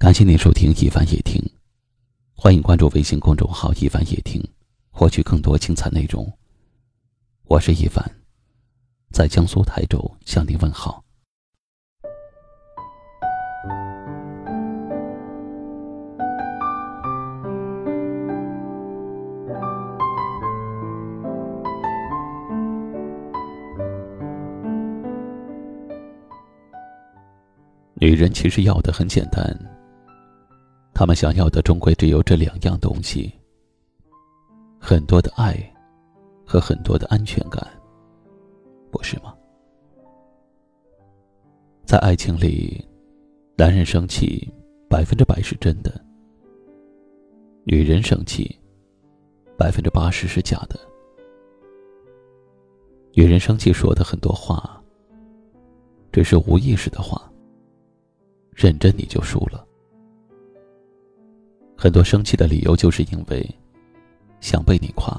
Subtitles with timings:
[0.00, 1.38] 感谢您收听一凡夜听，
[2.34, 4.42] 欢迎关注微信公众号一凡夜听，
[4.90, 6.26] 获取更多精彩内容。
[7.44, 8.02] 我是一凡，
[9.12, 11.04] 在江苏台州向您问好。
[27.96, 29.44] 女人其实要的很简单，
[31.00, 33.32] 他们想要的终归只有这两样东西：
[34.78, 35.58] 很多的爱
[36.44, 37.66] 和很多的安全感，
[38.90, 39.34] 不是吗？
[41.86, 42.86] 在爱情里，
[43.56, 44.46] 男人生气
[44.90, 45.90] 百分之百是真的，
[47.64, 48.54] 女人生气
[49.56, 50.78] 百分之八十是假的。
[53.14, 54.78] 女人生气说的很多话，
[56.12, 57.26] 只是无意识的话。
[58.54, 59.66] 认真你就输了。
[61.82, 63.42] 很多生气的理由就是因为
[64.38, 65.18] 想被你夸，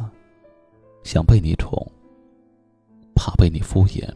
[1.01, 1.75] 想被你宠，
[3.15, 4.07] 怕被你敷衍，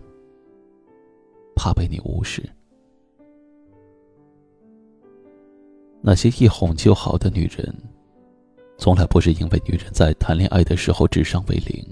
[1.55, 2.47] 怕被你无视。
[6.01, 7.73] 那些一哄就好的女人，
[8.77, 11.83] 从来不是因为女人在谈恋爱的时候智商为零，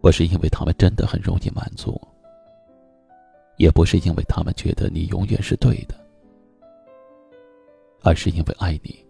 [0.00, 2.00] 不是因为她们真的很容易满足。
[3.56, 5.96] 也不是因为他们觉得你永远是对的，
[8.04, 9.04] 而是因为爱你，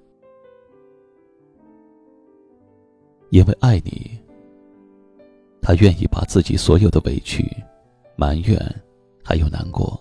[3.30, 4.18] 因为爱你，
[5.60, 7.44] 他愿意把自己所有的委屈、
[8.16, 8.58] 埋怨，
[9.22, 10.00] 还有难过，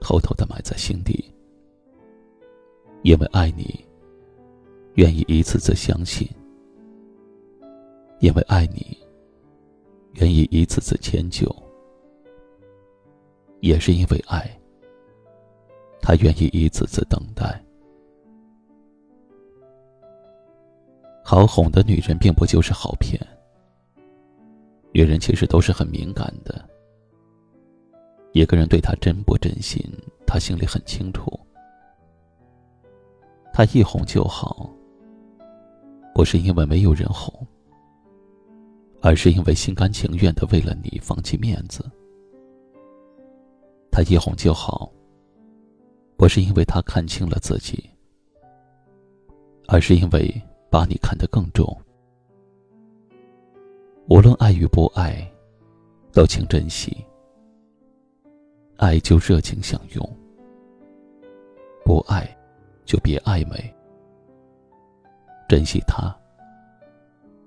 [0.00, 1.24] 偷偷的埋在心底。
[3.02, 3.78] 因为爱你，
[4.94, 6.26] 愿意一次次相信；
[8.18, 8.98] 因为爱你，
[10.14, 11.48] 愿意一次次迁就。
[13.60, 14.50] 也是因为爱，
[16.00, 17.62] 他愿意一次次等待。
[21.30, 23.16] 好哄的女人并不就是好骗。
[24.90, 26.68] 女人其实都是很敏感的。
[28.32, 29.80] 一个人对她真不真心，
[30.26, 31.38] 她心里很清楚。
[33.52, 34.68] 她一哄就好，
[36.16, 37.32] 不是因为没有人哄，
[39.00, 41.88] 而是因为心甘情愿的为了你放弃面子。
[43.88, 44.90] 他一哄就好，
[46.16, 47.88] 不是因为他看清了自己，
[49.68, 51.76] 而是因为把你看得更重。
[54.08, 55.28] 无论爱与不爱，
[56.12, 57.04] 都请珍惜。
[58.76, 60.16] 爱就热情相拥，
[61.84, 62.24] 不爱
[62.84, 63.74] 就别暧昧。
[65.48, 66.16] 珍惜他，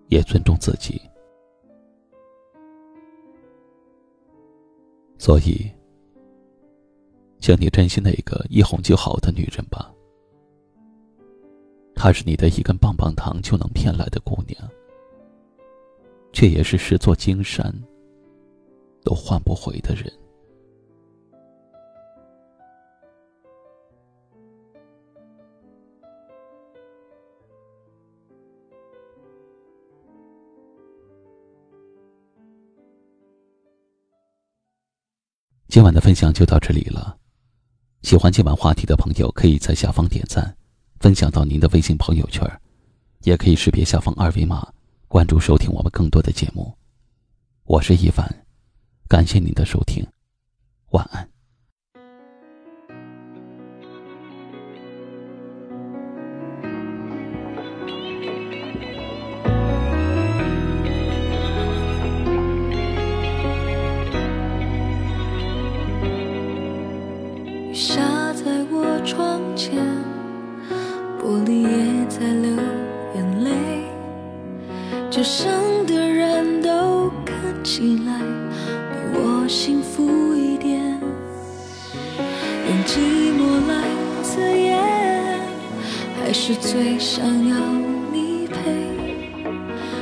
[0.09, 1.01] 也尊重自己。
[5.17, 5.71] 所以。
[7.39, 9.92] 请你珍惜那个一哄就好的女人吧。
[12.03, 14.61] 她是你的一根棒棒糖就能骗来的姑娘，
[16.33, 17.73] 却也是十座金山
[19.05, 20.11] 都换不回的人。
[35.69, 37.17] 今晚的分享就到这里了。
[38.01, 40.53] 喜欢今晚话题的朋友，可以在下方点赞，
[41.03, 42.49] 分享到您的微信朋友圈，
[43.23, 44.65] 也可以识别下方二维码
[45.09, 46.73] 关注收听我们更多的节目。
[47.65, 48.25] 我是一凡，
[49.09, 50.01] 感谢您的收听，
[50.91, 51.32] 晚安。
[75.13, 75.53] 街上
[75.85, 80.99] 的人都看起来比我幸福一点。
[82.67, 82.97] 用寂
[83.37, 83.85] 寞来
[84.23, 85.39] 自言，
[86.17, 87.55] 还是最想要
[88.11, 88.57] 你陪。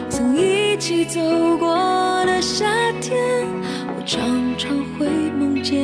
[0.09, 1.19] 曾一起走
[1.57, 1.75] 过
[2.25, 2.65] 的夏
[3.01, 3.45] 天，
[3.97, 4.24] 我常
[4.57, 5.07] 常会
[5.38, 5.77] 梦见。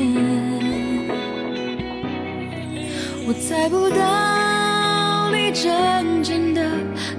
[3.28, 5.52] 我猜不到你。
[5.52, 6.62] 真正的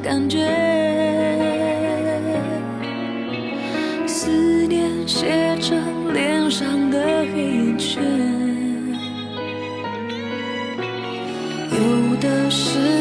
[0.02, 0.38] 感觉，
[4.68, 7.00] 念写成脸上的
[7.32, 8.02] 黑眼圈，
[11.70, 12.97] 有的是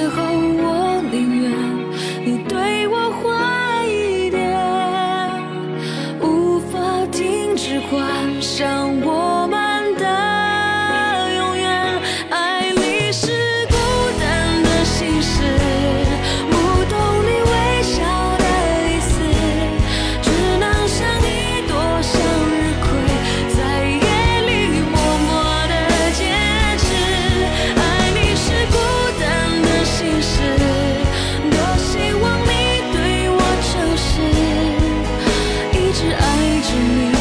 [36.77, 37.11] 你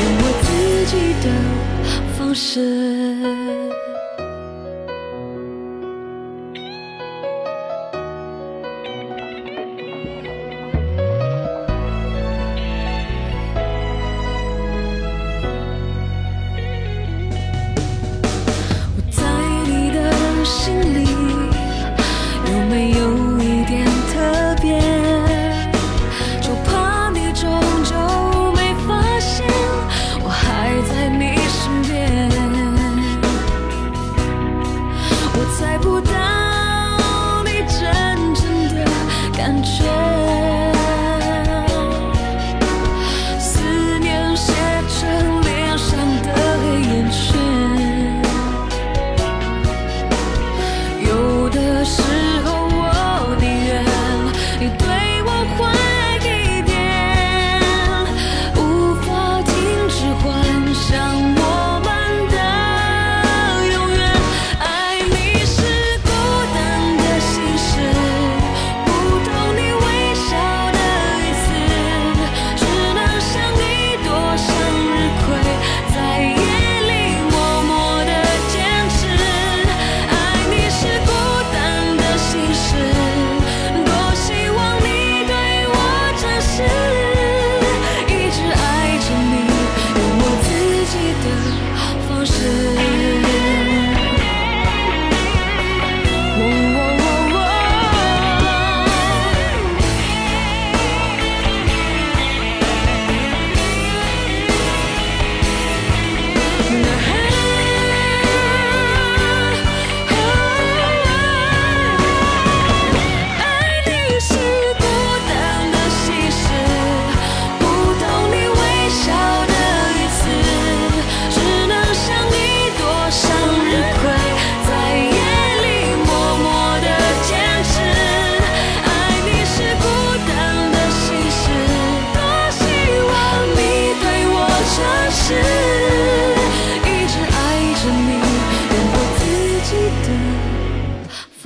[0.00, 0.46] 用我自
[0.90, 0.92] 己
[1.22, 1.26] 的
[2.16, 3.01] 方式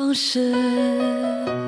[0.07, 1.66] 方式。